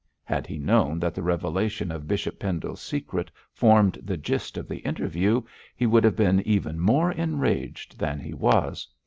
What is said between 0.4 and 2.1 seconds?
he known that the revelation of